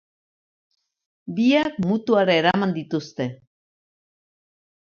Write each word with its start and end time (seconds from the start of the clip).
Biak 1.41 1.77
mutuara 1.89 2.39
eraman 2.39 2.75
dituzte. 2.81 3.31